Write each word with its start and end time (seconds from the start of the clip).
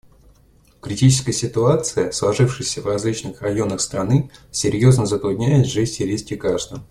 Критическая 0.81 1.31
ситуация, 1.31 2.11
сложившаяся 2.11 2.81
в 2.81 2.87
различных 2.87 3.43
районах 3.43 3.79
страны, 3.81 4.31
серьезно 4.49 5.05
затрудняет 5.05 5.67
жизнь 5.67 5.93
сирийских 5.93 6.39
граждан. 6.39 6.79